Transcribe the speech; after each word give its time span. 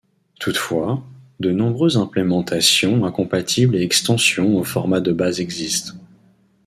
Toutefois, 0.39 1.03
de 1.39 1.51
nombreuses 1.51 1.95
implémentations 1.95 3.05
incompatibles 3.05 3.75
et 3.75 3.83
extensions 3.83 4.57
au 4.57 4.63
format 4.63 4.99
de 4.99 5.11
base 5.13 5.39
existent. 5.39 5.93